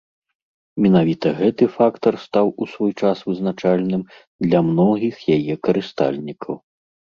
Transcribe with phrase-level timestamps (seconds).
[0.85, 4.01] Менавіта гэты фактар стаў у свой час вызначальным
[4.49, 6.53] для многіх яе карыстальнікаў.